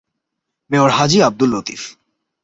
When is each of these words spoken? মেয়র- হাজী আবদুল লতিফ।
মেয়র- 0.71 0.95
হাজী 0.97 1.19
আবদুল 1.21 1.49
লতিফ। 1.49 1.81